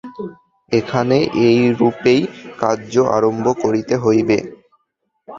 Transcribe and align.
এখানে 0.71 1.17
এইরূপেই 1.47 2.21
কার্য 2.59 2.93
আরম্ভ 3.15 3.45
করিতে 3.63 3.95
হইবে। 3.97 4.37